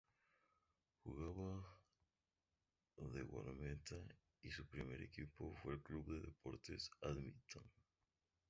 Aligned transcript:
Jugaba 1.03 1.79
de 2.97 3.21
guardameta 3.21 3.97
y 4.41 4.49
su 4.49 4.65
primer 4.65 4.99
equipo 5.03 5.53
fue 5.61 5.73
el 5.75 5.81
Club 5.83 6.07
de 6.07 6.21
Deportes 6.21 6.89
Badminton. 6.99 7.71